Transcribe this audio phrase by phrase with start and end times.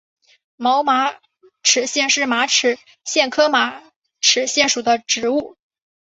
[0.55, 1.13] 毛马
[1.61, 3.83] 齿苋是马齿苋科马
[4.19, 5.55] 齿苋属的植物。